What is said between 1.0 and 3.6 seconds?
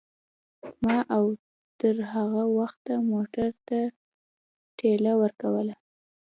او تر هغه وخته موټر